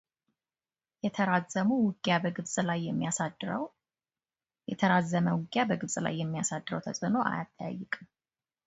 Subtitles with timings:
[1.05, 2.55] የተራዘመ ውጊያ በግብጽ
[6.01, 8.05] ላይ የሚያሳድረው ተጽዕኖ አያጠያይቅም።